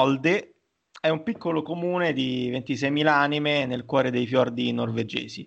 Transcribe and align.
Molde 0.00 0.54
è 0.98 1.10
un 1.10 1.22
piccolo 1.22 1.60
comune 1.60 2.14
di 2.14 2.50
26.000 2.50 3.06
anime 3.06 3.66
nel 3.66 3.84
cuore 3.84 4.10
dei 4.10 4.26
fiordi 4.26 4.72
norvegesi. 4.72 5.46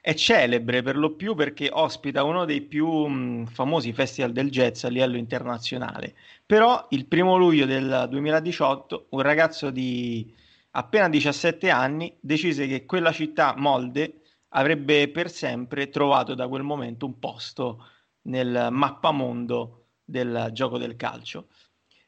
È 0.00 0.14
celebre 0.14 0.80
per 0.80 0.96
lo 0.96 1.14
più 1.14 1.34
perché 1.34 1.68
ospita 1.70 2.24
uno 2.24 2.46
dei 2.46 2.62
più 2.62 2.88
mh, 2.88 3.48
famosi 3.48 3.92
festival 3.92 4.32
del 4.32 4.50
jazz 4.50 4.84
a 4.84 4.88
livello 4.88 5.18
internazionale. 5.18 6.14
Però 6.46 6.86
il 6.90 7.06
primo 7.06 7.36
luglio 7.36 7.66
del 7.66 8.06
2018 8.08 9.08
un 9.10 9.20
ragazzo 9.20 9.68
di 9.68 10.34
appena 10.70 11.10
17 11.10 11.68
anni 11.68 12.16
decise 12.18 12.66
che 12.66 12.86
quella 12.86 13.12
città, 13.12 13.54
Molde, 13.58 14.22
avrebbe 14.54 15.10
per 15.10 15.30
sempre 15.30 15.90
trovato 15.90 16.34
da 16.34 16.48
quel 16.48 16.62
momento 16.62 17.04
un 17.04 17.18
posto 17.18 17.86
nel 18.22 18.68
mappamondo 18.70 19.88
del 20.02 20.48
gioco 20.52 20.78
del 20.78 20.96
calcio. 20.96 21.48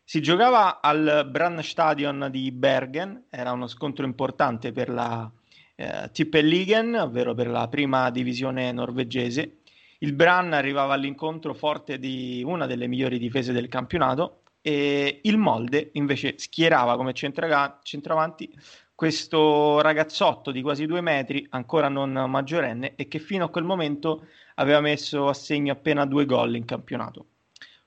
Si 0.07 0.21
giocava 0.21 0.83
al 0.83 1.27
Brandstadion 1.31 2.29
di 2.31 2.53
Bergen, 2.53 3.25
era 3.31 3.53
uno 3.53 3.67
scontro 3.67 4.05
importante 4.05 4.71
per 4.71 4.91
la 4.91 5.31
eh, 5.77 6.11
Tippeligen, 6.13 6.95
ovvero 6.97 7.33
per 7.33 7.49
la 7.49 7.69
prima 7.69 8.11
divisione 8.11 8.71
norvegese. 8.71 9.61
Il 10.01 10.13
Brann 10.13 10.53
arrivava 10.53 10.93
all'incontro 10.93 11.55
forte 11.55 11.99
di 11.99 12.43
una 12.45 12.67
delle 12.67 12.87
migliori 12.87 13.19
difese 13.19 13.53
del 13.53 13.69
campionato 13.69 14.43
e 14.61 15.21
il 15.23 15.39
Molde 15.39 15.89
invece 15.95 16.35
schierava 16.37 16.97
come 16.97 17.15
centra- 17.15 17.81
centravanti 17.83 18.55
questo 18.95 19.81
ragazzotto 19.81 20.51
di 20.51 20.61
quasi 20.61 20.85
due 20.85 21.01
metri, 21.01 21.47
ancora 21.49 21.89
non 21.89 22.13
maggiorenne, 22.13 22.95
e 22.95 23.09
che 23.09 23.19
fino 23.19 23.47
a 23.47 23.49
quel 23.49 23.65
momento 23.65 24.27
aveva 24.57 24.81
messo 24.81 25.29
a 25.29 25.35
segno 25.35 25.73
appena 25.73 26.05
due 26.05 26.27
gol 26.27 26.57
in 26.57 26.67
campionato 26.67 27.27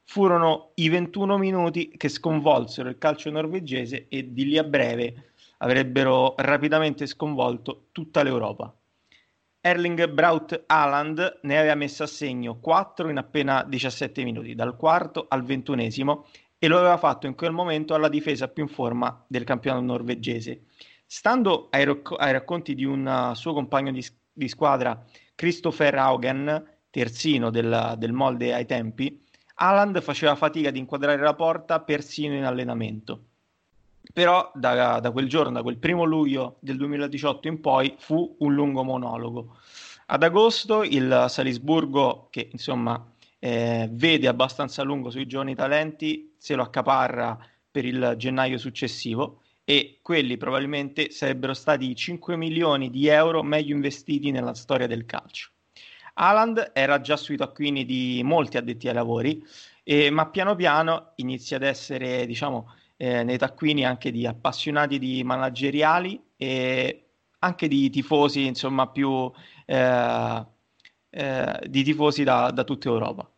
furono 0.09 0.71
i 0.75 0.87
21 0.87 1.37
minuti 1.37 1.89
che 1.97 2.07
sconvolsero 2.07 2.87
il 2.87 2.97
calcio 2.97 3.29
norvegese 3.29 4.07
e 4.07 4.31
di 4.31 4.45
lì 4.45 4.57
a 4.57 4.63
breve 4.63 5.31
avrebbero 5.57 6.33
rapidamente 6.37 7.05
sconvolto 7.05 7.87
tutta 7.91 8.23
l'Europa. 8.23 8.73
Erling 9.59 10.07
Braut 10.07 10.63
Haaland 10.65 11.39
ne 11.41 11.57
aveva 11.57 11.75
messo 11.75 12.03
a 12.03 12.07
segno 12.07 12.57
4 12.59 13.09
in 13.09 13.17
appena 13.17 13.63
17 13.63 14.23
minuti, 14.23 14.55
dal 14.55 14.77
quarto 14.77 15.25
al 15.27 15.43
ventunesimo, 15.43 16.25
e 16.57 16.67
lo 16.67 16.77
aveva 16.77 16.97
fatto 16.97 17.27
in 17.27 17.35
quel 17.35 17.51
momento 17.51 17.93
alla 17.93 18.07
difesa 18.07 18.47
più 18.47 18.63
in 18.63 18.69
forma 18.69 19.25
del 19.27 19.43
campionato 19.43 19.83
norvegese. 19.83 20.67
Stando 21.05 21.67
ai, 21.69 21.83
racc- 21.83 22.15
ai 22.17 22.31
racconti 22.31 22.75
di 22.75 22.85
un 22.85 23.05
uh, 23.05 23.33
suo 23.33 23.53
compagno 23.53 23.91
di, 23.91 24.05
di, 24.31 24.47
squadra, 24.47 25.03
Christopher 25.35 25.95
Haugen, 25.95 26.65
terzino 26.89 27.49
del, 27.49 27.95
del 27.97 28.13
Molde 28.13 28.53
ai 28.53 28.65
tempi, 28.65 29.25
Haaland 29.59 30.01
faceva 30.01 30.35
fatica 30.35 30.69
ad 30.69 30.75
inquadrare 30.75 31.21
la 31.21 31.33
porta 31.33 31.79
persino 31.79 32.35
in 32.35 32.43
allenamento. 32.43 33.21
Però 34.13 34.51
da, 34.53 34.99
da, 34.99 35.11
quel 35.11 35.27
giorno, 35.27 35.51
da 35.51 35.63
quel 35.63 35.77
primo 35.77 36.03
luglio 36.03 36.57
del 36.59 36.77
2018 36.77 37.47
in 37.47 37.59
poi, 37.59 37.95
fu 37.97 38.35
un 38.39 38.53
lungo 38.53 38.83
monologo. 38.83 39.57
Ad 40.07 40.23
agosto 40.23 40.83
il 40.83 41.25
Salisburgo, 41.27 42.27
che 42.29 42.49
insomma 42.51 43.03
eh, 43.39 43.89
vede 43.91 44.27
abbastanza 44.27 44.83
lungo 44.83 45.09
sui 45.09 45.25
giovani 45.25 45.55
talenti, 45.55 46.35
se 46.37 46.55
lo 46.55 46.61
accaparra 46.61 47.37
per 47.69 47.83
il 47.83 48.13
gennaio 48.17 48.57
successivo 48.57 49.41
e 49.63 49.99
quelli 50.01 50.37
probabilmente 50.37 51.11
sarebbero 51.11 51.53
stati 51.53 51.89
i 51.89 51.95
5 51.95 52.37
milioni 52.37 52.89
di 52.89 53.07
euro 53.07 53.43
meglio 53.43 53.75
investiti 53.75 54.31
nella 54.31 54.53
storia 54.53 54.87
del 54.87 55.05
calcio. 55.05 55.49
Haaland 56.19 56.71
era 56.73 56.99
già 56.99 57.15
sui 57.15 57.37
taccuini 57.37 57.85
di 57.85 58.21
molti 58.23 58.57
addetti 58.57 58.87
ai 58.87 58.93
lavori, 58.95 59.45
eh, 59.83 60.09
ma 60.09 60.27
piano 60.27 60.55
piano 60.55 61.11
inizia 61.17 61.57
ad 61.57 61.63
essere, 61.63 62.25
diciamo, 62.25 62.73
eh, 62.97 63.23
nei 63.23 63.37
taccuini 63.37 63.85
anche 63.85 64.11
di 64.11 64.25
appassionati 64.25 64.97
di 64.97 65.23
manageriali 65.23 66.19
e 66.35 67.09
anche 67.39 67.67
di 67.67 67.89
tifosi, 67.91 68.45
insomma, 68.45 68.87
più 68.87 69.31
eh, 69.65 70.45
eh 71.09 71.59
di 71.67 71.83
tifosi 71.83 72.23
da, 72.23 72.51
da 72.51 72.63
tutta 72.63 72.89
Europa. 72.89 73.29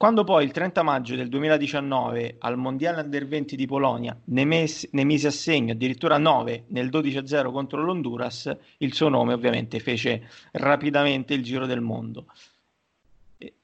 Quando 0.00 0.24
poi 0.24 0.46
il 0.46 0.50
30 0.50 0.82
maggio 0.82 1.14
del 1.14 1.28
2019 1.28 2.36
al 2.38 2.56
Mondiale 2.56 3.02
Under 3.02 3.28
20 3.28 3.54
di 3.54 3.66
Polonia 3.66 4.18
ne, 4.24 4.46
mes- 4.46 4.88
ne 4.92 5.04
mise 5.04 5.26
a 5.26 5.30
segno 5.30 5.72
addirittura 5.72 6.16
9 6.16 6.64
nel 6.68 6.88
12-0 6.88 7.52
contro 7.52 7.84
l'Honduras, 7.84 8.56
il 8.78 8.94
suo 8.94 9.10
nome 9.10 9.34
ovviamente 9.34 9.78
fece 9.78 10.26
rapidamente 10.52 11.34
il 11.34 11.42
giro 11.42 11.66
del 11.66 11.82
mondo. 11.82 12.28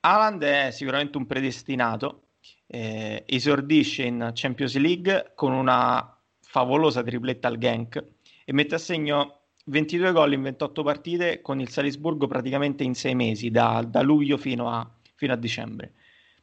Haaland 0.01 0.43
è 0.43 0.71
sicuramente 0.73 1.17
un 1.17 1.25
predestinato, 1.25 2.25
eh, 2.67 3.23
esordisce 3.25 4.03
in 4.03 4.33
Champions 4.35 4.77
League 4.77 5.33
con 5.35 5.53
una 5.53 6.19
favolosa 6.43 7.03
tripletta 7.03 7.49
al 7.49 7.57
Genk 7.57 8.05
e 8.45 8.53
mette 8.53 8.75
a 8.75 8.79
segno 8.79 9.39
22 9.65 10.13
gol 10.13 10.35
in 10.35 10.43
28 10.43 10.83
partite 10.83 11.41
con 11.41 11.61
il 11.63 11.71
Salisburgo 11.71 12.27
praticamente 12.27 12.85
in 12.85 12.95
6 12.95 13.15
mesi, 13.15 13.51
da, 13.51 13.83
da 13.89 14.03
luglio 14.03 14.37
fino 14.37 14.69
a, 14.69 14.87
fino 15.15 15.33
a 15.33 15.37
dicembre. 15.37 15.93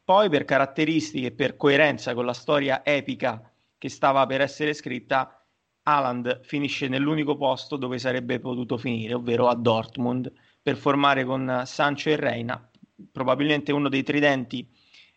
Poi 0.04 0.30
per 0.30 0.46
caratteristiche 0.46 1.28
e 1.28 1.32
per 1.32 1.56
coerenza 1.56 2.14
con 2.14 2.26
la 2.26 2.34
storia 2.34 2.84
epica 2.86 3.52
che 3.78 3.90
stava 3.90 4.26
per 4.26 4.42
essere 4.42 4.74
scritta, 4.74 5.46
Haaland 5.84 6.42
finisce 6.44 6.88
nell'unico 6.88 7.36
posto 7.38 7.78
dove 7.78 8.00
sarebbe 8.00 8.40
potuto 8.40 8.78
finire, 8.78 9.14
ovvero 9.14 9.48
a 9.48 9.56
Dortmund, 9.56 10.32
per 10.62 10.76
formare 10.78 11.24
con 11.26 11.64
Sancho 11.66 12.10
e 12.10 12.16
Reina 12.16 12.70
probabilmente 13.12 13.72
uno 13.72 13.90
dei 13.90 14.04
tridenti 14.04 14.68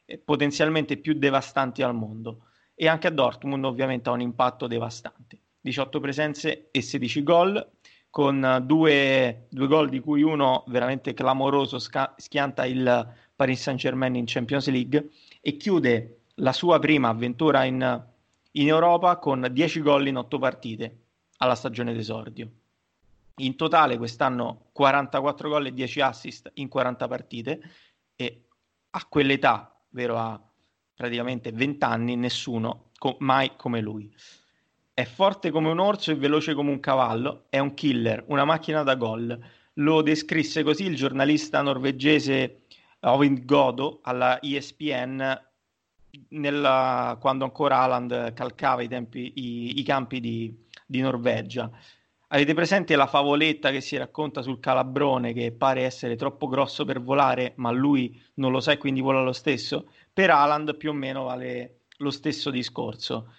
eh, 0.05 0.19
potenzialmente 0.19 0.97
più 0.97 1.15
devastanti 1.15 1.83
al 1.83 1.95
mondo. 1.95 2.47
E 2.75 2.89
anche 2.89 3.07
a 3.07 3.11
Dortmund 3.11 3.65
ovviamente 3.65 4.09
ha 4.09 4.13
un 4.13 4.21
impatto 4.21 4.67
devastante. 4.67 5.41
18 5.61 6.01
presenze 6.01 6.69
e 6.71 6.83
16 6.83 7.23
gol, 7.23 7.71
con 8.11 8.63
due, 8.65 9.47
due 9.51 9.67
gol 9.67 9.89
di 9.89 10.01
cui 10.01 10.23
uno 10.23 10.65
veramente 10.69 11.13
clamoroso 11.13 11.79
sca- 11.79 12.15
schianta 12.17 12.65
il 12.65 13.15
Paris 13.37 13.61
Saint-Germain 13.61 14.17
in 14.17 14.25
Champions 14.27 14.69
League 14.69 15.11
e 15.41 15.57
chiude 15.59 16.23
la 16.37 16.53
sua 16.53 16.79
prima 16.79 17.09
avventura 17.09 17.65
in, 17.65 18.05
in 18.53 18.67
Europa 18.67 19.19
con 19.19 19.47
10 19.53 19.81
gol 19.81 20.09
in 20.09 20.17
8 20.17 20.39
partite 20.39 20.99
alla 21.39 21.55
stagione 21.55 21.93
d'esordio. 21.93 22.51
In 23.41 23.55
totale 23.55 23.99
quest'anno 23.99 24.69
44 24.73 25.49
gol 25.51 25.67
e 25.67 25.75
10 25.75 26.01
assist 26.01 26.51
in 26.55 26.69
40 26.69 27.07
partite 27.07 27.61
e 28.17 28.45
a 28.91 29.05
quell'età, 29.07 29.79
vero 29.91 30.17
a 30.17 30.41
praticamente 30.95 31.53
20 31.53 31.85
anni, 31.85 32.17
nessuno 32.17 32.91
co- 32.99 33.17
mai 33.21 33.53
come 33.57 33.83
lui. 33.83 34.11
È 34.95 35.05
forte 35.05 35.51
come 35.51 35.69
un 35.69 35.79
orso 35.79 36.11
e 36.11 36.15
veloce 36.15 36.55
come 36.55 36.71
un 36.71 36.81
cavallo, 36.81 37.45
è 37.51 37.59
un 37.59 37.75
killer, 37.75 38.25
una 38.29 38.47
macchina 38.47 38.83
da 38.83 38.95
gol. 38.95 39.39
Lo 39.75 40.01
descrisse 40.01 40.63
così 40.63 40.85
il 40.85 40.97
giornalista 40.97 41.61
norvegese 41.61 42.63
Ovind 43.01 43.45
Godo 43.45 44.01
alla 44.03 44.41
ESPN 44.41 45.45
nella, 46.31 47.17
quando 47.21 47.45
ancora 47.45 47.79
Haaland 47.79 48.33
calcava 48.33 48.83
i, 48.83 48.89
tempi, 48.89 49.33
i, 49.37 49.79
i 49.79 49.83
campi 49.83 50.21
di, 50.21 50.65
di, 50.87 51.01
Norvegia. 51.01 51.71
Avete 52.29 52.55
presente 52.55 52.97
la 52.97 53.07
favoletta 53.07 53.71
che 53.71 53.81
si 53.81 53.97
racconta 53.97 54.43
sul 54.43 54.59
calabrone 54.59 55.33
che 55.33 55.53
pare 55.53 55.83
essere 55.83 56.17
troppo 56.17 56.49
grosso 56.49 56.85
per 56.85 57.01
volare, 57.01 57.53
ma 57.57 57.71
lui 57.71 58.21
non 58.35 58.51
lo 58.51 58.61
sa 58.61 58.73
e 58.73 58.79
quindi 58.79 59.01
vola 59.01 59.23
lo 59.23 59.33
stesso? 59.33 59.89
Per 60.13 60.31
Haaland 60.31 60.77
più 60.77 60.91
o 60.91 60.95
meno 60.95 61.25
vale 61.25 61.83
lo 61.99 62.11
stesso 62.11 62.51
discorso. 62.51 63.33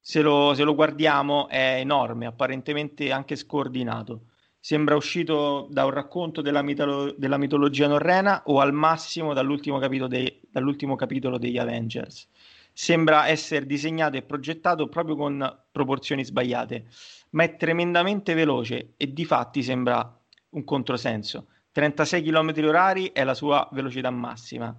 Se 0.00 0.22
lo, 0.22 0.54
se 0.54 0.64
lo 0.64 0.74
guardiamo 0.74 1.48
è 1.48 1.76
enorme, 1.78 2.26
apparentemente 2.26 3.12
anche 3.12 3.36
scordinato 3.36 4.31
sembra 4.64 4.94
uscito 4.94 5.66
da 5.70 5.84
un 5.84 5.90
racconto 5.90 6.40
della, 6.40 6.62
mitolo- 6.62 7.12
della 7.18 7.36
mitologia 7.36 7.88
norrena 7.88 8.44
o 8.46 8.60
al 8.60 8.72
massimo 8.72 9.34
dall'ultimo 9.34 9.80
capitolo, 9.80 10.06
dei- 10.06 10.40
dall'ultimo 10.48 10.94
capitolo 10.94 11.36
degli 11.36 11.58
Avengers. 11.58 12.28
sembra 12.74 13.26
essere 13.26 13.66
disegnato 13.66 14.16
e 14.16 14.22
progettato 14.22 14.88
proprio 14.88 15.16
con 15.16 15.62
proporzioni 15.70 16.24
sbagliate, 16.24 16.86
ma 17.30 17.42
è 17.42 17.56
tremendamente 17.56 18.32
veloce 18.34 18.94
e 18.96 19.12
di 19.12 19.24
fatti 19.24 19.62
sembra 19.62 20.18
un 20.50 20.64
controsenso. 20.64 21.48
36 21.72 22.22
km 22.22 22.52
orari 22.64 23.10
è 23.12 23.24
la 23.24 23.34
sua 23.34 23.68
velocità 23.72 24.10
massima. 24.10 24.74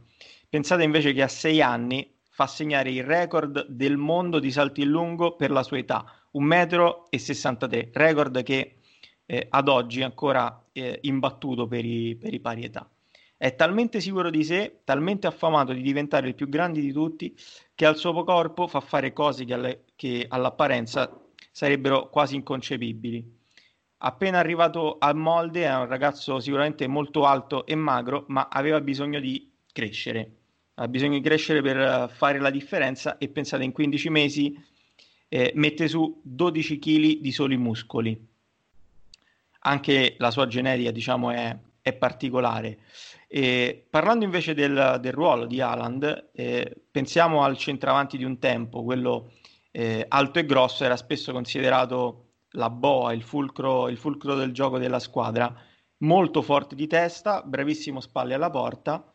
Pensate 0.50 0.84
invece 0.84 1.12
che 1.12 1.22
a 1.22 1.28
6 1.28 1.62
anni 1.62 2.10
fa 2.30 2.48
segnare 2.48 2.90
il 2.90 3.04
record 3.04 3.68
del 3.68 3.98
mondo 3.98 4.40
di 4.40 4.50
salti 4.50 4.82
in 4.82 4.90
lungo 4.90 5.36
per 5.36 5.52
la 5.52 5.62
sua 5.62 5.78
età, 5.78 6.04
1,63 6.32 7.88
m, 7.88 7.90
record 7.92 8.42
che 8.42 8.78
eh, 9.34 9.48
ad 9.50 9.68
oggi 9.68 10.04
ancora 10.04 10.64
eh, 10.72 11.00
imbattuto 11.02 11.68
per 11.68 11.84
i, 11.84 12.16
per 12.16 12.34
i 12.34 12.40
pari 12.40 12.64
età. 12.66 12.88
È 13.36 13.56
talmente 13.56 14.00
sicuro 14.00 14.30
di 14.30 14.44
sé, 14.44 14.82
talmente 14.84 15.26
affamato 15.26 15.74
di 15.74 15.82
diventare 15.82 16.28
il 16.28 16.36
più 16.36 16.48
grande 16.48 16.80
di 16.80 16.92
tutti, 16.92 17.36
che 17.74 17.86
al 17.88 17.98
suo 17.98 18.24
corpo 18.24 18.68
fa 18.68 18.80
fare 18.80 19.12
cose 19.12 19.44
che, 19.44 19.54
alle, 19.54 19.84
che 19.96 20.26
all'apparenza 20.30 21.20
sarebbero 21.52 22.10
quasi 22.10 22.36
inconcepibili. 22.36 23.42
Appena 23.98 24.38
arrivato 24.38 24.98
al 25.00 25.16
molde 25.16 25.64
è 25.64 25.76
un 25.76 25.88
ragazzo 25.88 26.40
sicuramente 26.40 26.86
molto 26.88 27.26
alto 27.26 27.66
e 27.66 27.74
magro, 27.74 28.26
ma 28.28 28.50
aveva 28.52 28.82
bisogno 28.82 29.20
di 29.20 29.52
crescere. 29.72 30.32
Ha 30.76 30.88
bisogno 30.88 31.18
di 31.18 31.22
crescere 31.22 31.62
per 31.62 32.10
fare 32.12 32.40
la 32.40 32.50
differenza 32.52 33.18
e 33.18 33.30
pensate 33.30 33.64
in 33.64 33.72
15 33.72 34.10
mesi 34.10 34.56
eh, 35.28 35.52
mette 35.56 35.88
su 35.88 36.22
12 36.24 36.80
kg 36.80 37.20
di 37.20 37.32
soli 37.32 37.58
muscoli. 37.58 38.33
Anche 39.64 40.16
la 40.20 40.32
sua 40.32 40.48
genetica, 40.48 40.92
diciamo, 40.92 41.32
è, 41.32 41.58
è 41.82 41.94
particolare. 41.94 42.80
E 43.28 43.88
parlando 43.90 44.26
invece 44.26 44.54
del, 44.54 45.00
del, 45.02 45.12
ruolo 45.12 45.46
di 45.46 45.60
Haaland, 45.60 46.30
eh, 46.34 46.84
pensiamo 46.92 47.44
al 47.44 47.58
centravanti 47.58 48.18
di 48.18 48.24
un 48.24 48.40
tempo, 48.40 48.84
quello 48.84 49.32
eh, 49.72 50.06
alto 50.08 50.40
e 50.40 50.46
grosso, 50.46 50.84
era 50.84 50.96
spesso 50.96 51.32
considerato 51.32 52.34
la 52.52 52.70
boa, 52.70 53.14
il 53.14 53.24
fulcro, 53.24 53.90
il 53.90 53.98
fulcro 53.98 54.36
del 54.36 54.52
gioco 54.52 54.78
della 54.78 55.00
squadra, 55.00 55.54
molto 56.00 56.42
forte 56.42 56.76
di 56.76 56.88
testa, 56.88 57.42
bravissimo 57.42 58.00
spalle 58.00 58.34
alla 58.34 58.50
porta 58.50 59.12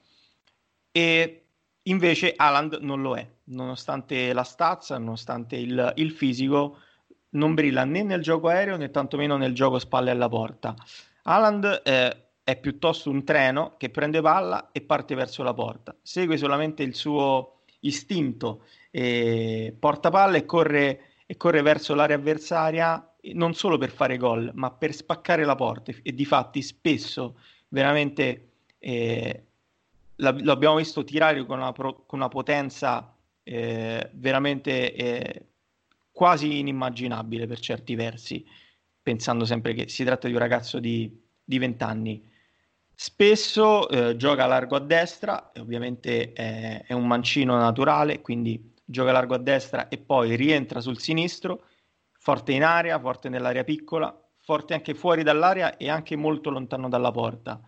e 0.90 1.46
invece 1.82 2.34
Haaland 2.36 2.78
non 2.80 3.02
lo 3.02 3.16
è, 3.16 3.28
nonostante 3.44 4.32
la 4.32 4.42
stazza, 4.42 4.98
nonostante 4.98 5.56
il, 5.56 5.92
il 5.96 6.10
fisico, 6.10 6.78
non 7.30 7.54
brilla 7.54 7.84
né 7.84 8.02
nel 8.02 8.22
gioco 8.22 8.48
aereo 8.48 8.76
né 8.76 8.90
tantomeno 8.90 9.36
nel 9.36 9.54
gioco 9.54 9.78
spalle 9.78 10.10
alla 10.10 10.28
porta. 10.28 10.74
Haaland 11.22 11.82
eh, 11.84 12.16
è 12.42 12.56
piuttosto 12.56 13.10
un 13.10 13.24
treno 13.24 13.74
che 13.76 13.90
prende 13.90 14.20
palla 14.20 14.70
e 14.72 14.80
parte 14.80 15.14
verso 15.14 15.42
la 15.42 15.52
porta. 15.52 15.94
Segue 16.02 16.36
solamente 16.38 16.82
il 16.82 16.94
suo 16.94 17.60
istinto, 17.80 18.64
e 18.90 19.76
porta 19.78 20.10
palla 20.10 20.38
e 20.38 20.44
corre, 20.44 21.00
e 21.26 21.36
corre 21.36 21.62
verso 21.62 21.94
l'area 21.94 22.16
avversaria 22.16 23.02
non 23.34 23.52
solo 23.52 23.76
per 23.76 23.90
fare 23.90 24.16
gol, 24.16 24.50
ma 24.54 24.70
per 24.70 24.94
spaccare 24.94 25.44
la 25.44 25.54
porta. 25.54 25.92
E 26.02 26.14
di 26.14 26.24
fatti 26.24 26.62
spesso 26.62 27.38
veramente 27.68 28.52
eh, 28.78 29.42
lo 30.16 30.52
abbiamo 30.52 30.76
visto 30.76 31.04
tirare 31.04 31.44
con 31.44 31.58
una, 31.58 31.72
pro, 31.72 32.04
con 32.06 32.18
una 32.18 32.28
potenza 32.28 33.14
eh, 33.42 34.10
veramente 34.14 34.94
eh, 34.94 35.46
quasi 36.18 36.58
inimmaginabile 36.58 37.46
per 37.46 37.60
certi 37.60 37.94
versi, 37.94 38.44
pensando 39.00 39.44
sempre 39.44 39.72
che 39.72 39.88
si 39.88 40.02
tratta 40.02 40.26
di 40.26 40.32
un 40.32 40.40
ragazzo 40.40 40.80
di, 40.80 41.08
di 41.44 41.58
20 41.58 41.84
anni. 41.84 42.28
Spesso 42.92 43.88
eh, 43.88 44.16
gioca 44.16 44.46
largo 44.46 44.74
a 44.74 44.80
destra, 44.80 45.52
ovviamente 45.60 46.32
è, 46.32 46.82
è, 46.84 46.92
un 46.92 47.06
mancino 47.06 47.56
naturale, 47.56 48.20
quindi 48.20 48.74
gioca 48.84 49.12
largo 49.12 49.36
a 49.36 49.38
destra 49.38 49.86
e 49.86 49.98
poi 49.98 50.34
rientra 50.34 50.80
sul 50.80 50.98
sinistro, 50.98 51.66
forte 52.18 52.50
in 52.50 52.64
area, 52.64 52.98
forte 52.98 53.28
nell'area 53.28 53.62
piccola, 53.62 54.12
forte 54.38 54.74
anche 54.74 54.94
fuori 54.94 55.22
dall'area 55.22 55.76
e 55.76 55.88
anche 55.88 56.16
molto 56.16 56.50
lontano 56.50 56.88
dalla 56.88 57.12
porta. 57.12 57.60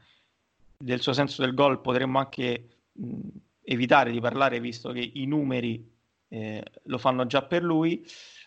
Del 0.76 1.00
suo 1.00 1.12
senso 1.12 1.42
del 1.42 1.54
gol 1.54 1.80
potremmo 1.80 2.18
anche 2.18 2.68
mh, 2.94 3.28
evitare 3.62 4.10
di 4.10 4.18
parlare 4.18 4.58
visto 4.58 4.90
che 4.90 5.08
i 5.14 5.26
numeri 5.26 5.88
eh, 6.26 6.64
lo 6.84 6.98
fanno 6.98 7.26
già 7.26 7.42
per 7.42 7.62
lui, 7.62 8.04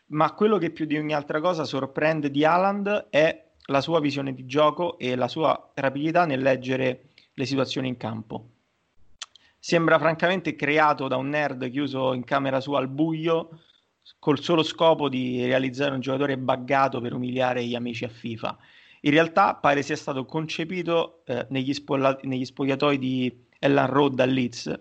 ma 0.08 0.34
quello 0.34 0.58
che 0.58 0.72
più 0.72 0.86
di 0.86 0.98
ogni 0.98 1.14
altra 1.14 1.40
cosa 1.40 1.64
sorprende 1.64 2.30
di 2.30 2.46
Haaland 2.46 3.08
è 3.10 3.52
la 3.68 3.82
sua 3.82 4.00
visione 4.00 4.34
di 4.34 4.46
gioco 4.46 4.98
e 4.98 5.16
la 5.16 5.28
sua 5.28 5.72
rapidità 5.76 6.26
nel 6.26 6.42
leggere 6.42 7.10
le 7.34 7.46
situazioni 7.46 7.88
in 7.88 7.98
campo. 7.98 8.50
Sembra 9.58 9.98
francamente 9.98 10.56
creato 10.56 11.08
da 11.08 11.16
un 11.16 11.30
nerd 11.30 11.70
chiuso 11.72 12.14
in 12.14 12.26
camera 12.26 12.60
sua 12.60 12.80
al 12.80 12.90
buio 12.90 13.62
col 14.20 14.42
solo 14.42 14.64
scopo 14.64 15.08
di 15.08 15.46
realizzare 15.46 15.94
un 15.94 16.02
giocatore 16.02 16.38
buggato 16.38 17.00
per 17.00 17.14
umiliare 17.14 17.64
gli 17.64 17.76
amici 17.76 18.04
a 18.04 18.10
FIFA. 18.10 18.58
In 19.02 19.12
realtà 19.12 19.56
pare 19.56 19.82
sia 19.82 19.96
stato 19.96 20.26
concepito 20.26 21.24
eh, 21.26 21.46
negli, 21.50 21.74
spola- 21.74 22.18
negli, 22.24 22.46
spogliatoi 22.46 22.98
di 22.98 23.46
Ellen 23.60 23.88
Road 23.88 24.20
a 24.20 24.26
Leeds. 24.26 24.80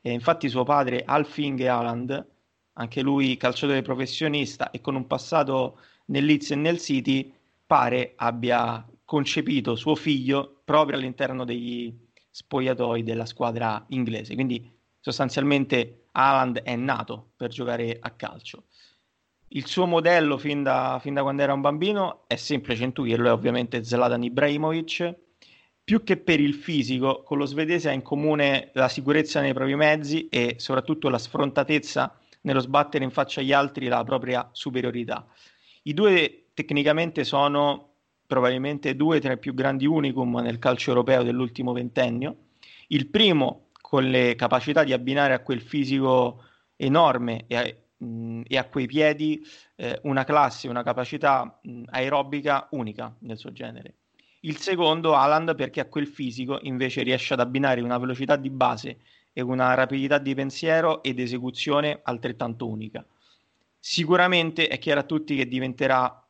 E 0.00 0.10
infatti 0.10 0.48
suo 0.48 0.64
padre, 0.64 1.04
Alfing 1.04 1.60
Haaland, 1.60 2.26
anche 2.74 3.02
lui 3.02 3.36
calciatore 3.36 3.82
professionista 3.82 4.70
e 4.70 4.80
con 4.80 4.94
un 4.94 5.06
passato 5.06 5.78
nel 6.06 6.24
Leeds 6.24 6.52
e 6.52 6.56
nel 6.56 6.78
City, 6.78 7.32
pare 7.66 8.14
abbia 8.16 8.86
concepito 9.04 9.76
suo 9.76 9.94
figlio 9.94 10.62
proprio 10.64 10.96
all'interno 10.96 11.44
degli 11.44 11.94
spogliatoi 12.30 13.02
della 13.02 13.26
squadra 13.26 13.84
inglese. 13.88 14.34
Quindi 14.34 14.70
sostanzialmente 15.00 16.06
Haaland 16.12 16.62
è 16.62 16.76
nato 16.76 17.32
per 17.36 17.50
giocare 17.50 17.98
a 18.00 18.10
calcio. 18.10 18.64
Il 19.48 19.66
suo 19.66 19.86
modello 19.86 20.38
fin 20.38 20.62
da, 20.62 20.98
fin 21.00 21.12
da 21.12 21.22
quando 21.22 21.42
era 21.42 21.52
un 21.52 21.60
bambino 21.60 22.24
è 22.26 22.36
semplice 22.36 22.84
intuirlo, 22.84 23.28
è 23.28 23.32
ovviamente 23.32 23.84
Zlatan 23.84 24.22
Ibrahimovic. 24.22 25.14
Più 25.84 26.02
che 26.04 26.16
per 26.16 26.40
il 26.40 26.54
fisico, 26.54 27.22
con 27.22 27.36
lo 27.36 27.44
svedese 27.44 27.90
ha 27.90 27.92
in 27.92 28.02
comune 28.02 28.70
la 28.74 28.88
sicurezza 28.88 29.40
nei 29.40 29.52
propri 29.52 29.74
mezzi 29.74 30.28
e 30.28 30.54
soprattutto 30.58 31.10
la 31.10 31.18
sfrontatezza 31.18 32.16
nello 32.42 32.60
sbattere 32.60 33.04
in 33.04 33.10
faccia 33.10 33.40
agli 33.40 33.52
altri 33.52 33.88
la 33.88 34.04
propria 34.04 34.48
superiorità. 34.52 35.26
I 35.82 35.94
due 35.94 36.46
tecnicamente 36.54 37.24
sono 37.24 37.88
probabilmente 38.26 38.96
due 38.96 39.20
tra 39.20 39.32
i 39.32 39.38
più 39.38 39.52
grandi 39.52 39.86
unicum 39.86 40.38
nel 40.38 40.58
calcio 40.58 40.90
europeo 40.90 41.22
dell'ultimo 41.22 41.72
ventennio. 41.72 42.36
Il 42.88 43.08
primo 43.08 43.68
con 43.80 44.08
le 44.08 44.34
capacità 44.36 44.84
di 44.84 44.92
abbinare 44.92 45.34
a 45.34 45.40
quel 45.40 45.60
fisico 45.60 46.44
enorme 46.76 47.44
e 47.46 47.56
a, 47.56 48.04
mh, 48.04 48.42
e 48.46 48.56
a 48.56 48.64
quei 48.64 48.86
piedi 48.86 49.44
eh, 49.76 50.00
una 50.04 50.24
classe, 50.24 50.68
una 50.68 50.82
capacità 50.82 51.58
mh, 51.62 51.82
aerobica 51.90 52.68
unica 52.70 53.14
nel 53.20 53.36
suo 53.38 53.52
genere. 53.52 53.96
Il 54.40 54.56
secondo, 54.56 55.14
Haaland, 55.14 55.54
perché 55.54 55.80
a 55.80 55.84
quel 55.84 56.06
fisico 56.06 56.58
invece 56.62 57.02
riesce 57.02 57.34
ad 57.34 57.40
abbinare 57.40 57.80
una 57.80 57.98
velocità 57.98 58.36
di 58.36 58.50
base 58.50 58.98
e 59.32 59.40
una 59.40 59.74
rapidità 59.74 60.18
di 60.18 60.34
pensiero 60.34 61.02
ed 61.02 61.18
esecuzione 61.18 62.00
altrettanto 62.02 62.68
unica. 62.68 63.04
Sicuramente 63.78 64.68
è 64.68 64.78
chiaro 64.78 65.00
a 65.00 65.04
tutti 65.04 65.34
che 65.34 65.48
diventerà 65.48 66.24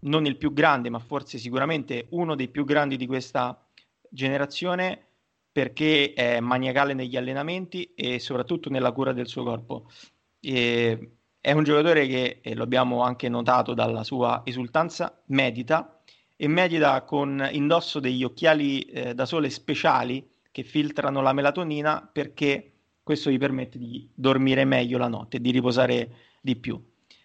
non 0.00 0.26
il 0.26 0.36
più 0.36 0.52
grande, 0.52 0.88
ma 0.88 0.98
forse 0.98 1.38
sicuramente 1.38 2.06
uno 2.10 2.34
dei 2.34 2.48
più 2.48 2.64
grandi 2.64 2.96
di 2.96 3.06
questa 3.06 3.60
generazione 4.08 5.04
perché 5.52 6.12
è 6.14 6.40
maniacale 6.40 6.94
negli 6.94 7.16
allenamenti 7.16 7.92
e 7.94 8.18
soprattutto 8.20 8.70
nella 8.70 8.92
cura 8.92 9.12
del 9.12 9.26
suo 9.26 9.42
corpo. 9.42 9.90
E 10.38 11.10
è 11.40 11.52
un 11.52 11.64
giocatore 11.64 12.06
che, 12.06 12.38
e 12.42 12.54
lo 12.54 12.62
abbiamo 12.62 13.02
anche 13.02 13.28
notato 13.28 13.74
dalla 13.74 14.04
sua 14.04 14.42
esultanza, 14.44 15.20
medita 15.26 16.00
e 16.36 16.48
medita 16.48 17.02
con 17.02 17.48
indosso 17.50 17.98
degli 17.98 18.22
occhiali 18.22 18.82
eh, 18.82 19.14
da 19.14 19.26
sole 19.26 19.50
speciali 19.50 20.29
che 20.50 20.62
filtrano 20.62 21.20
la 21.20 21.32
melatonina 21.32 22.08
perché 22.12 22.72
questo 23.02 23.30
gli 23.30 23.38
permette 23.38 23.78
di 23.78 24.08
dormire 24.14 24.64
meglio 24.64 24.98
la 24.98 25.08
notte 25.08 25.40
di 25.40 25.50
riposare 25.50 26.14
di 26.40 26.56
più. 26.56 26.80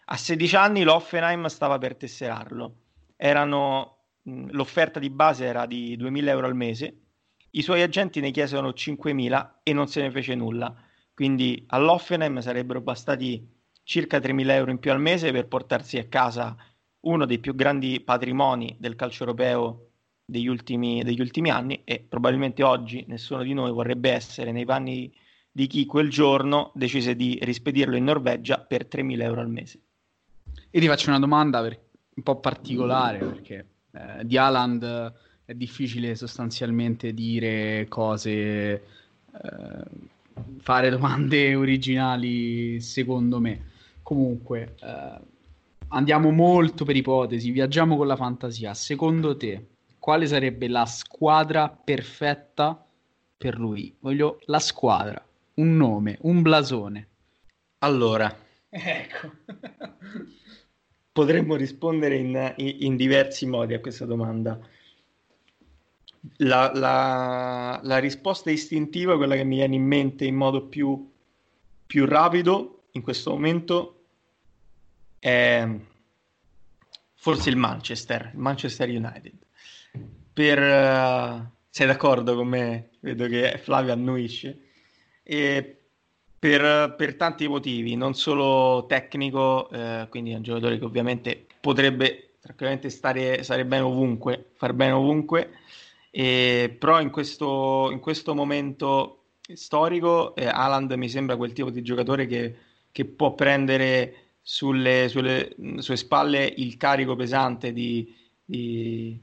A 0.05 0.17
16 0.17 0.55
anni 0.55 0.83
l'Offenheim 0.83 1.45
stava 1.47 1.77
per 1.77 1.95
tesserarlo. 1.95 2.75
Erano, 3.15 4.05
mh, 4.23 4.51
l'offerta 4.51 4.99
di 4.99 5.09
base 5.09 5.45
era 5.45 5.65
di 5.65 5.97
2.000 5.97 6.27
euro 6.27 6.47
al 6.47 6.55
mese, 6.55 7.01
i 7.51 7.61
suoi 7.61 7.81
agenti 7.81 8.19
ne 8.19 8.31
chiesero 8.31 8.69
5.000 8.69 9.51
e 9.63 9.73
non 9.73 9.87
se 9.87 10.01
ne 10.01 10.11
fece 10.11 10.35
nulla. 10.35 10.75
Quindi 11.13 11.63
all'Offenheim 11.67 12.39
sarebbero 12.39 12.81
bastati 12.81 13.47
circa 13.83 14.17
3.000 14.17 14.49
euro 14.51 14.71
in 14.71 14.79
più 14.79 14.91
al 14.91 14.99
mese 14.99 15.31
per 15.31 15.47
portarsi 15.47 15.97
a 15.97 16.07
casa 16.07 16.55
uno 17.01 17.25
dei 17.25 17.39
più 17.39 17.55
grandi 17.55 18.01
patrimoni 18.01 18.75
del 18.79 18.95
calcio 18.95 19.23
europeo 19.23 19.91
degli 20.25 20.47
ultimi, 20.47 21.03
degli 21.03 21.21
ultimi 21.21 21.51
anni 21.51 21.81
e 21.83 21.99
probabilmente 21.99 22.63
oggi 22.63 23.05
nessuno 23.07 23.43
di 23.43 23.53
noi 23.53 23.71
vorrebbe 23.71 24.11
essere 24.11 24.51
nei 24.51 24.65
panni 24.65 25.13
di 25.51 25.67
chi 25.67 25.85
quel 25.85 26.09
giorno 26.09 26.71
decise 26.73 27.15
di 27.15 27.39
rispedirlo 27.41 27.95
in 27.95 28.03
Norvegia 28.03 28.57
per 28.59 28.87
3.000 28.91 29.21
euro 29.21 29.41
al 29.41 29.49
mese. 29.49 29.79
Io 30.71 30.81
ti 30.81 30.87
faccio 30.87 31.09
una 31.09 31.19
domanda 31.19 31.61
per, 31.61 31.79
un 32.15 32.23
po' 32.23 32.39
particolare 32.39 33.19
perché 33.19 33.65
eh, 33.91 34.25
di 34.25 34.37
Haaland 34.37 35.13
è 35.45 35.53
difficile 35.53 36.15
sostanzialmente 36.15 37.13
dire 37.13 37.85
cose 37.87 38.41
eh, 38.71 38.81
fare 40.57 40.89
domande 40.89 41.53
originali 41.55 42.81
secondo 42.81 43.39
me. 43.39 43.73
Comunque, 44.01 44.75
eh, 44.81 45.21
andiamo 45.89 46.31
molto 46.31 46.83
per 46.83 46.95
ipotesi, 46.95 47.51
viaggiamo 47.51 47.95
con 47.95 48.07
la 48.07 48.15
fantasia. 48.15 48.73
Secondo 48.73 49.37
te, 49.37 49.74
quale 50.05 50.27
sarebbe 50.27 50.67
la 50.67 50.85
squadra 50.85 51.67
perfetta 51.67 52.85
per 53.35 53.57
lui? 53.57 53.91
Voglio 54.01 54.39
la 54.45 54.59
squadra, 54.59 55.27
un 55.55 55.75
nome, 55.75 56.19
un 56.21 56.43
blasone. 56.43 57.07
Allora, 57.79 58.31
ecco. 58.69 59.31
potremmo 61.11 61.55
rispondere 61.55 62.17
in, 62.17 62.53
in, 62.57 62.95
diversi 62.95 63.47
modi 63.47 63.73
a 63.73 63.79
questa 63.79 64.05
domanda. 64.05 64.59
La, 66.37 66.71
la, 66.71 67.79
la, 67.81 67.97
risposta 67.97 68.51
istintiva, 68.51 69.17
quella 69.17 69.33
che 69.33 69.43
mi 69.43 69.55
viene 69.55 69.73
in 69.73 69.85
mente 69.85 70.23
in 70.25 70.35
modo 70.35 70.67
più, 70.67 71.11
più 71.83 72.05
rapido 72.05 72.83
in 72.91 73.01
questo 73.01 73.31
momento, 73.31 74.03
è 75.17 75.67
forse 77.15 77.49
il 77.49 77.57
Manchester, 77.57 78.29
il 78.33 78.39
Manchester 78.39 78.87
United. 78.87 79.44
Per, 80.35 80.59
uh, 80.59 81.49
sei 81.69 81.87
d'accordo 81.87 82.35
con 82.35 82.49
me? 82.49 82.89
Vedo 82.99 83.25
che 83.27 83.57
Flavio 83.63 83.93
annuisce. 83.93 84.59
E 85.23 85.77
per, 86.37 86.93
per 86.97 87.15
tanti 87.15 87.47
motivi, 87.47 87.95
non 87.95 88.15
solo 88.15 88.85
tecnico, 88.85 89.69
eh, 89.69 90.07
quindi 90.09 90.31
è 90.31 90.35
un 90.35 90.41
giocatore 90.41 90.77
che 90.77 90.83
ovviamente 90.83 91.45
potrebbe 91.61 92.33
tranquillamente 92.41 92.89
stare, 92.89 93.43
stare 93.43 93.65
bene 93.65 93.83
ovunque, 93.83 94.51
far 94.55 94.73
bene 94.73 94.91
ovunque, 94.91 95.51
e, 96.11 96.75
però 96.77 96.99
in 96.99 97.11
questo, 97.11 97.89
in 97.91 97.99
questo 98.01 98.35
momento 98.35 99.23
storico 99.53 100.35
eh, 100.35 100.47
Haaland 100.47 100.91
mi 100.91 101.07
sembra 101.07 101.37
quel 101.37 101.53
tipo 101.53 101.69
di 101.69 101.81
giocatore 101.81 102.27
che, 102.27 102.55
che 102.91 103.05
può 103.05 103.33
prendere 103.33 104.33
sulle, 104.41 105.07
sulle, 105.07 105.55
sue 105.77 105.95
spalle 105.95 106.53
il 106.57 106.75
carico 106.77 107.15
pesante 107.15 107.71
di, 107.71 108.13
di, 108.43 109.19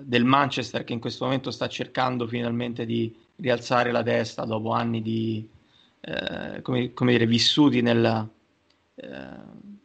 del 0.00 0.24
Manchester 0.24 0.84
che 0.84 0.92
in 0.92 1.00
questo 1.00 1.24
momento 1.24 1.50
sta 1.50 1.68
cercando 1.68 2.26
finalmente 2.28 2.86
di 2.86 3.12
rialzare 3.36 3.90
la 3.90 4.02
testa 4.02 4.44
dopo 4.44 4.70
anni 4.70 5.02
di, 5.02 5.46
eh, 6.00 6.62
come, 6.62 6.92
come, 6.92 7.12
dire, 7.12 7.26
vissuti 7.26 7.82
nella, 7.82 8.26
eh, 8.94 9.08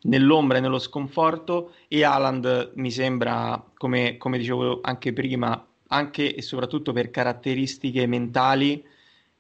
nell'ombra 0.04 0.58
e 0.58 0.62
nello 0.62 0.80
sconforto 0.80 1.74
e 1.88 2.04
Haaland 2.04 2.74
mi 2.76 2.92
sembra, 2.92 3.64
come, 3.76 4.18
come, 4.18 4.38
dicevo 4.38 4.82
anche 4.82 5.14
prima, 5.14 5.66
anche 5.88 6.36
e 6.36 6.42
soprattutto 6.42 6.94
per 6.94 7.10
caratteristiche 7.10 8.06
mentali, 8.06 8.86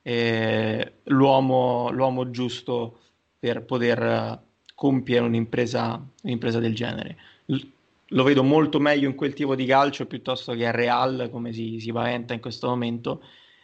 eh, 0.01 0.93
l'uomo, 1.03 1.91
l'uomo 1.91 2.31
giusto 2.31 2.99
per 3.37 3.63
poter 3.63 4.41
compiere 4.73 5.25
un'impresa, 5.25 6.03
un'impresa 6.23 6.59
del 6.59 6.73
genere. 6.73 7.17
Lo 8.13 8.23
vedo 8.23 8.43
molto 8.43 8.79
meglio 8.79 9.07
in 9.07 9.15
quel 9.15 9.33
tipo 9.33 9.55
di 9.55 9.65
calcio 9.65 10.05
piuttosto 10.05 10.53
che 10.53 10.65
a 10.67 10.71
Real, 10.71 11.29
come 11.31 11.53
si, 11.53 11.79
si 11.79 11.91
paventa 11.91 12.33
in 12.33 12.39
questo 12.39 12.67
momento. 12.67 13.23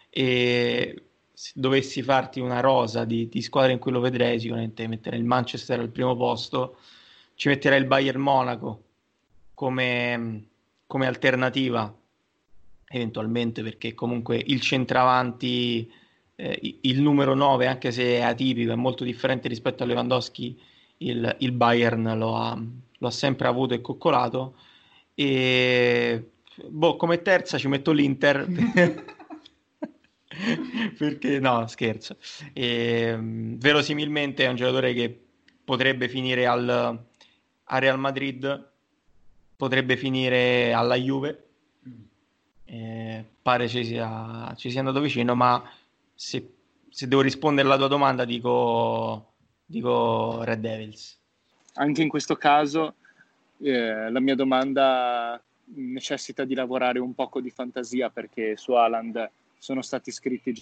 E 0.10 1.04
se 1.34 1.52
dovessi 1.56 2.02
farti 2.02 2.40
una 2.40 2.60
rosa 2.60 3.06
di, 3.06 3.30
di 3.30 3.42
squadre 3.42 3.74
in 3.74 3.80
cui 3.80 3.92
lo 3.92 4.00
vedrei, 4.00 4.40
sicuramente 4.40 4.88
metterei 4.88 5.20
il 5.20 5.26
Manchester 5.26 5.80
al 5.80 5.90
primo 5.90 6.16
posto, 6.16 6.78
ci 7.36 7.50
metterei 7.50 7.80
il 7.80 7.86
Bayern 7.86 8.20
Monaco 8.20 8.84
come, 9.54 10.46
come 10.88 11.08
alternativa, 11.08 11.94
eventualmente 12.88 13.62
perché 13.64 13.94
comunque 13.94 14.42
il 14.44 14.62
centravanti, 14.62 15.92
eh, 16.36 16.78
il 16.82 17.02
numero 17.02 17.36
9, 17.36 17.68
anche 17.68 17.92
se 17.92 18.18
è 18.18 18.22
atipico, 18.22 18.72
è 18.72 18.76
molto 18.76 19.04
differente 19.04 19.48
rispetto 19.48 19.84
a 19.84 19.86
Lewandowski 19.86 20.60
il, 21.00 21.36
il 21.40 21.52
Bayern 21.52 22.18
lo 22.18 22.36
ha, 22.36 22.60
lo 22.98 23.08
ha, 23.08 23.12
sempre 23.12 23.48
avuto 23.48 23.74
e 23.74 23.82
coccolato. 23.82 24.56
E 25.14 26.32
boh, 26.68 26.96
come 26.96 27.22
terza 27.22 27.58
ci 27.58 27.68
metto 27.68 27.92
l'Inter. 27.92 28.48
perché 30.98 31.40
no, 31.40 31.68
scherzo. 31.68 32.18
E, 32.54 33.18
verosimilmente 33.20 34.46
è 34.46 34.50
un 34.50 34.56
giocatore 34.56 34.94
che 34.94 35.26
potrebbe 35.64 36.08
finire 36.08 36.46
al, 36.46 37.06
a 37.64 37.78
Real 37.80 38.00
Madrid, 38.00 38.70
potrebbe 39.56 39.98
finire 39.98 40.74
alla 40.74 40.96
Juve. 40.96 41.44
E 42.66 43.26
pare 43.42 43.68
ci 43.70 43.86
sia, 43.86 44.54
ci 44.58 44.70
sia 44.70 44.80
andato 44.80 45.00
vicino, 45.00 45.36
ma 45.36 45.64
se, 46.14 46.56
se 46.90 47.08
devo 47.08 47.22
rispondere 47.22 47.68
alla 47.68 47.78
tua 47.78 47.88
domanda 47.88 48.26
dico 48.26 49.36
dico 49.68 50.44
Red 50.44 50.60
Devils. 50.62 51.20
Anche 51.80 52.02
in 52.02 52.10
questo 52.10 52.36
caso 52.36 52.96
eh, 53.60 54.10
la 54.10 54.20
mia 54.20 54.36
domanda 54.36 55.42
necessita 55.76 56.44
di 56.44 56.56
lavorare 56.56 57.00
un 57.00 57.14
poco 57.14 57.40
di 57.40 57.50
fantasia 57.50 58.10
perché 58.10 58.58
su 58.58 58.74
Alan 58.74 59.30
sono 59.58 59.82
stati 59.82 60.12
scritti 60.12 60.56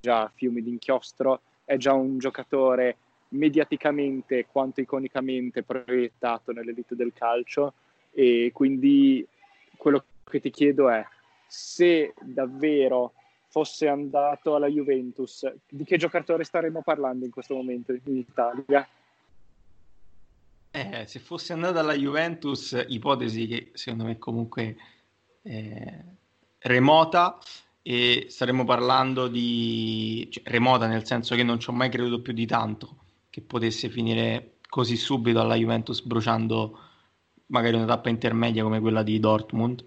già 0.00 0.30
fiumi 0.32 0.62
d'inchiostro, 0.62 1.40
è 1.64 1.76
già 1.76 1.92
un 1.92 2.18
giocatore 2.18 2.96
mediaticamente 3.30 4.46
quanto 4.46 4.80
iconicamente 4.80 5.62
proiettato 5.62 6.52
nell'elite 6.52 6.94
del 6.94 7.12
calcio 7.12 7.74
e 8.12 8.50
quindi 8.52 9.26
quello 9.76 10.04
che 10.24 10.40
ti 10.40 10.50
chiedo 10.50 10.88
è 10.88 11.04
se 11.46 12.14
davvero 12.20 13.12
fosse 13.48 13.88
andato 13.88 14.54
alla 14.54 14.68
Juventus, 14.68 15.52
di 15.68 15.82
che 15.82 15.96
giocatore 15.96 16.44
staremmo 16.44 16.82
parlando 16.82 17.24
in 17.24 17.32
questo 17.32 17.54
momento 17.54 17.92
in 17.92 18.16
Italia? 18.16 18.86
Eh, 20.72 21.04
se 21.06 21.18
fosse 21.18 21.52
andato 21.52 21.78
alla 21.78 21.94
Juventus, 21.94 22.84
ipotesi 22.88 23.46
che 23.46 23.70
secondo 23.74 24.04
me 24.04 24.18
comunque 24.18 24.76
eh, 25.42 26.04
remota, 26.58 27.38
e 27.82 28.26
staremmo 28.28 28.64
parlando 28.64 29.26
di 29.28 30.28
cioè, 30.30 30.44
remota 30.46 30.86
nel 30.86 31.06
senso 31.06 31.34
che 31.34 31.42
non 31.42 31.58
ci 31.58 31.70
ho 31.70 31.72
mai 31.72 31.88
creduto 31.88 32.20
più 32.20 32.32
di 32.32 32.46
tanto 32.46 32.96
che 33.30 33.40
potesse 33.40 33.88
finire 33.88 34.58
così 34.68 34.96
subito 34.96 35.40
alla 35.40 35.54
Juventus 35.54 36.02
bruciando 36.02 36.78
magari 37.46 37.76
una 37.76 37.86
tappa 37.86 38.08
intermedia 38.08 38.62
come 38.62 38.80
quella 38.80 39.02
di 39.02 39.18
Dortmund. 39.18 39.84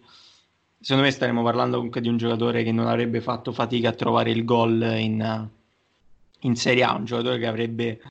Secondo 0.80 1.04
me 1.04 1.12
staremo 1.12 1.44
parlando 1.44 1.78
comunque 1.78 2.02
di 2.02 2.10
un 2.10 2.18
giocatore 2.18 2.64
che 2.64 2.74
non 2.74 2.88
avrebbe 2.88 3.22
fatto 3.22 3.54
fatica 3.54 3.90
a 3.90 3.94
trovare 3.94 4.32
il 4.32 4.44
gol 4.44 4.82
in, 4.82 5.50
in 6.42 6.56
Serie 6.58 6.84
A, 6.84 6.96
un 6.96 7.06
giocatore 7.06 7.40
che 7.40 7.48
avrebbe 7.48 8.02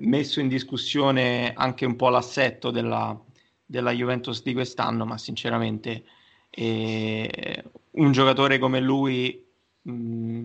messo 0.00 0.40
in 0.40 0.48
discussione 0.48 1.52
anche 1.54 1.84
un 1.84 1.96
po' 1.96 2.08
l'assetto 2.08 2.70
della, 2.70 3.18
della 3.64 3.92
Juventus 3.92 4.42
di 4.42 4.52
quest'anno, 4.52 5.04
ma 5.04 5.18
sinceramente 5.18 6.04
eh, 6.50 7.64
un 7.92 8.12
giocatore 8.12 8.58
come 8.58 8.80
lui, 8.80 9.44
mh, 9.82 10.44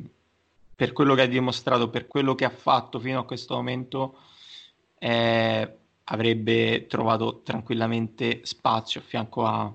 per 0.76 0.94
quello 0.94 1.16
che 1.16 1.22
ha 1.22 1.28
dimostrato, 1.28 1.90
per 1.90 2.08
quello 2.08 2.36
che 2.36 2.46
ha 2.46 2.50
fatto 2.50 3.00
fino 3.00 3.20
a 3.20 3.26
questo 3.26 3.56
momento, 3.56 4.18
eh, 4.98 5.74
avrebbe 6.06 6.88
trovato 6.88 7.42
tranquillamente 7.44 8.42
spazio 8.44 9.00
a 9.00 9.04
fianco 9.04 9.46
a 9.46 9.74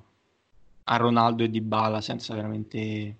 a 0.84 0.96
Ronaldo 0.96 1.44
e 1.44 1.50
Di 1.50 1.60
Bala 1.60 2.00
senza 2.00 2.34
veramente 2.34 3.16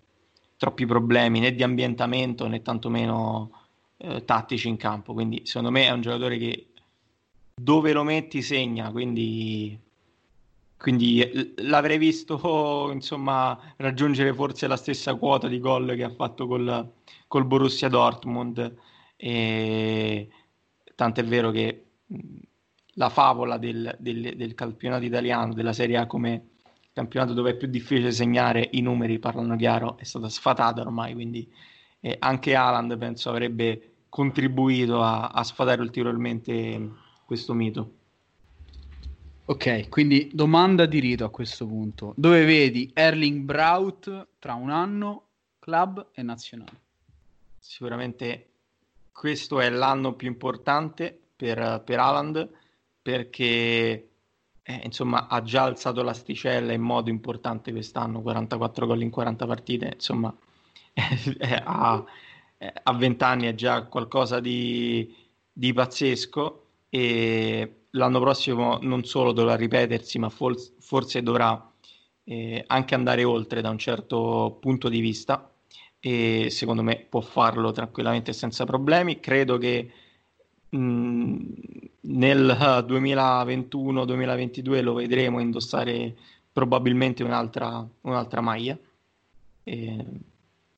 troppi 0.56 0.86
problemi 0.86 1.40
né 1.40 1.54
di 1.54 1.62
ambientamento 1.62 2.46
né 2.46 2.62
tantomeno 2.62 3.63
eh, 4.04 4.24
tattici 4.24 4.68
in 4.68 4.76
campo. 4.76 5.12
Quindi 5.12 5.42
secondo 5.44 5.70
me 5.70 5.86
è 5.86 5.90
un 5.90 6.00
giocatore 6.00 6.38
che 6.38 6.68
dove 7.54 7.92
lo 7.92 8.02
metti 8.02 8.42
segna, 8.42 8.90
quindi, 8.90 9.78
quindi 10.76 11.54
l'avrei 11.58 11.98
visto 11.98 12.90
insomma 12.92 13.58
raggiungere 13.76 14.34
forse 14.34 14.66
la 14.66 14.76
stessa 14.76 15.14
quota 15.14 15.48
di 15.48 15.58
gol 15.60 15.94
che 15.94 16.04
ha 16.04 16.10
fatto 16.10 16.46
col, 16.46 16.92
col 17.26 17.46
Borussia 17.46 17.88
Dortmund. 17.88 18.76
E 19.16 20.28
tant'è 20.94 21.24
vero 21.24 21.50
che 21.50 21.84
la 22.96 23.08
favola 23.08 23.56
del, 23.58 23.96
del, 23.98 24.36
del 24.36 24.54
campionato 24.54 25.04
italiano, 25.04 25.54
della 25.54 25.72
Serie 25.72 25.96
A 25.96 26.06
come 26.06 26.48
campionato 26.92 27.32
dove 27.32 27.50
è 27.50 27.56
più 27.56 27.66
difficile 27.68 28.12
segnare, 28.12 28.68
i 28.72 28.80
numeri 28.80 29.18
parlano 29.18 29.56
chiaro, 29.56 29.96
è 29.98 30.04
stata 30.04 30.28
sfatata 30.28 30.80
ormai, 30.80 31.12
quindi 31.12 31.50
eh, 32.00 32.16
anche 32.20 32.54
Haaland 32.54 32.96
penso 32.98 33.30
avrebbe 33.30 33.93
contribuito 34.14 35.02
a, 35.02 35.26
a 35.26 35.42
sfatare 35.42 35.80
ulteriormente 35.80 36.88
questo 37.24 37.52
mito. 37.52 37.94
Ok, 39.46 39.88
quindi 39.88 40.30
domanda 40.32 40.86
di 40.86 41.00
rito 41.00 41.24
a 41.24 41.30
questo 41.30 41.66
punto. 41.66 42.12
Dove 42.16 42.44
vedi 42.44 42.88
Erling 42.94 43.40
Braut 43.40 44.28
tra 44.38 44.54
un 44.54 44.70
anno, 44.70 45.24
club 45.58 46.10
e 46.12 46.22
nazionale? 46.22 46.80
Sicuramente 47.58 48.50
questo 49.10 49.58
è 49.58 49.68
l'anno 49.68 50.14
più 50.14 50.28
importante 50.28 51.20
per, 51.34 51.82
per 51.84 51.98
Haaland 51.98 52.48
perché 53.02 54.08
eh, 54.62 54.80
insomma, 54.84 55.26
ha 55.26 55.42
già 55.42 55.64
alzato 55.64 56.04
l'asticella 56.04 56.72
in 56.72 56.82
modo 56.82 57.10
importante 57.10 57.72
quest'anno, 57.72 58.22
44 58.22 58.86
gol 58.86 59.02
in 59.02 59.10
40 59.10 59.44
partite, 59.44 59.90
insomma, 59.94 60.32
eh, 60.94 61.62
a 62.82 62.92
20 62.92 63.24
anni 63.24 63.46
è 63.46 63.54
già 63.54 63.82
qualcosa 63.84 64.40
di, 64.40 65.14
di 65.52 65.72
pazzesco 65.72 66.66
e 66.88 67.74
l'anno 67.90 68.20
prossimo 68.20 68.78
non 68.82 69.04
solo 69.04 69.32
dovrà 69.32 69.56
ripetersi, 69.56 70.18
ma 70.18 70.28
for- 70.28 70.58
forse 70.78 71.22
dovrà 71.22 71.70
eh, 72.24 72.64
anche 72.66 72.94
andare 72.94 73.24
oltre 73.24 73.60
da 73.60 73.70
un 73.70 73.78
certo 73.78 74.56
punto 74.60 74.88
di 74.88 75.00
vista 75.00 75.50
e 76.00 76.48
secondo 76.50 76.82
me 76.82 77.06
può 77.08 77.20
farlo 77.20 77.72
tranquillamente 77.72 78.32
senza 78.32 78.64
problemi. 78.64 79.20
Credo 79.20 79.58
che 79.58 79.90
mh, 80.68 81.36
nel 82.02 82.56
2021-2022 82.86 84.82
lo 84.82 84.94
vedremo 84.94 85.40
indossare 85.40 86.14
probabilmente 86.52 87.22
un'altra, 87.22 87.86
un'altra 88.02 88.40
maglia. 88.40 88.78
E 89.62 90.04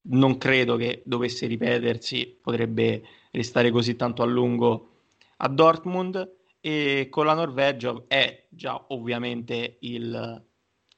non 0.08 0.38
credo 0.38 0.76
che 0.76 1.02
dovesse 1.04 1.46
ripetersi, 1.46 2.38
potrebbe 2.40 3.02
restare 3.30 3.70
così 3.70 3.96
tanto 3.96 4.22
a 4.22 4.26
lungo 4.26 4.90
a 5.38 5.48
Dortmund 5.48 6.34
e 6.60 7.08
con 7.10 7.26
la 7.26 7.34
Norvegia 7.34 7.94
è 8.06 8.46
già 8.48 8.86
ovviamente 8.88 9.76
il, 9.80 10.44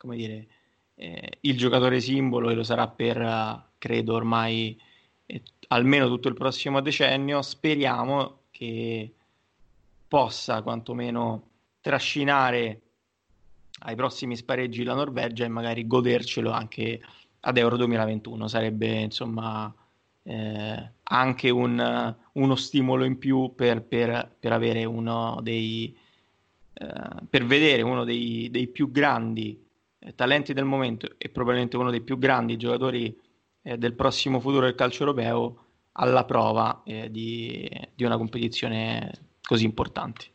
dire, 0.02 0.46
eh, 0.94 1.38
il 1.40 1.56
giocatore 1.56 2.00
simbolo 2.00 2.50
e 2.50 2.54
lo 2.54 2.62
sarà 2.62 2.88
per, 2.88 3.70
credo, 3.78 4.14
ormai 4.14 4.80
eh, 5.26 5.42
almeno 5.68 6.06
tutto 6.06 6.28
il 6.28 6.34
prossimo 6.34 6.80
decennio. 6.80 7.42
Speriamo 7.42 8.42
che 8.50 9.12
possa 10.06 10.62
quantomeno 10.62 11.48
trascinare 11.80 12.80
ai 13.80 13.94
prossimi 13.94 14.36
spareggi 14.36 14.82
la 14.82 14.94
Norvegia 14.94 15.44
e 15.44 15.48
magari 15.48 15.86
godercelo 15.86 16.50
anche 16.50 17.00
ad 17.48 17.56
Euro 17.56 17.76
2021. 17.76 18.48
Sarebbe 18.48 18.86
insomma 19.00 19.72
eh, 20.22 20.90
anche 21.02 21.50
un, 21.50 22.14
uno 22.32 22.56
stimolo 22.56 23.04
in 23.04 23.18
più 23.18 23.52
per, 23.54 23.82
per, 23.82 24.36
per 24.38 24.52
avere 24.52 24.84
uno 24.84 25.40
dei 25.42 25.96
eh, 26.74 27.26
per 27.28 27.44
vedere 27.44 27.82
uno 27.82 28.04
dei, 28.04 28.48
dei 28.52 28.68
più 28.68 28.92
grandi 28.92 29.60
eh, 29.98 30.14
talenti 30.14 30.52
del 30.52 30.64
momento 30.64 31.08
e 31.18 31.28
probabilmente 31.28 31.76
uno 31.76 31.90
dei 31.90 32.02
più 32.02 32.18
grandi 32.18 32.56
giocatori 32.56 33.18
eh, 33.62 33.76
del 33.76 33.94
prossimo 33.94 34.38
futuro 34.38 34.66
del 34.66 34.76
calcio 34.76 35.00
europeo 35.00 35.64
alla 35.92 36.24
prova 36.24 36.82
eh, 36.84 37.10
di, 37.10 37.68
di 37.94 38.04
una 38.04 38.16
competizione 38.16 39.10
così 39.42 39.64
importante. 39.64 40.26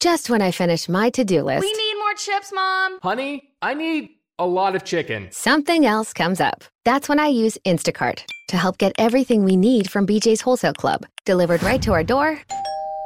Just 0.00 0.30
when 0.30 0.40
I 0.40 0.52
finish 0.52 0.88
my 0.88 1.10
to-do 1.10 1.42
list. 1.42 1.60
We 1.60 1.72
need 1.72 1.94
more 1.98 2.14
chips, 2.14 2.52
Mom. 2.54 3.00
Honey, 3.02 3.50
I 3.60 3.74
need 3.74 4.10
a 4.38 4.46
lot 4.46 4.76
of 4.76 4.84
chicken. 4.84 5.26
Something 5.32 5.86
else 5.86 6.12
comes 6.12 6.40
up. 6.40 6.62
That's 6.84 7.08
when 7.08 7.18
I 7.18 7.26
use 7.26 7.58
Instacart 7.66 8.22
to 8.50 8.56
help 8.56 8.78
get 8.78 8.92
everything 8.96 9.44
we 9.44 9.56
need 9.56 9.90
from 9.90 10.06
BJ's 10.06 10.40
Wholesale 10.40 10.72
Club 10.72 11.04
delivered 11.24 11.64
right 11.64 11.82
to 11.82 11.92
our 11.92 12.04
door 12.04 12.40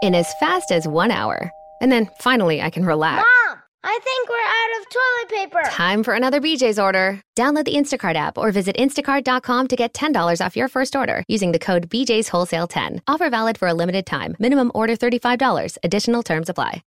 in 0.02 0.14
as 0.14 0.30
fast 0.38 0.70
as 0.70 0.86
one 0.86 1.10
hour. 1.10 1.50
And 1.80 1.90
then 1.90 2.10
finally, 2.20 2.60
I 2.60 2.68
can 2.68 2.84
relax. 2.84 3.26
I 3.84 3.98
think 4.04 4.28
we're 4.28 4.36
out 4.36 4.80
of 4.80 4.88
toilet 4.88 5.62
paper. 5.62 5.70
Time 5.70 6.04
for 6.04 6.14
another 6.14 6.40
BJ's 6.40 6.78
order. 6.78 7.20
Download 7.36 7.64
the 7.64 7.74
Instacart 7.74 8.14
app 8.14 8.38
or 8.38 8.52
visit 8.52 8.76
instacart.com 8.76 9.68
to 9.68 9.76
get 9.76 9.92
$10 9.92 10.44
off 10.44 10.56
your 10.56 10.68
first 10.68 10.94
order 10.94 11.24
using 11.28 11.52
the 11.52 11.58
code 11.58 11.88
BJ's 11.90 12.28
Wholesale 12.28 12.66
10. 12.66 13.02
Offer 13.08 13.30
valid 13.30 13.58
for 13.58 13.68
a 13.68 13.74
limited 13.74 14.06
time. 14.06 14.36
Minimum 14.38 14.70
order 14.74 14.96
$35. 14.96 15.78
Additional 15.82 16.22
terms 16.22 16.48
apply. 16.48 16.82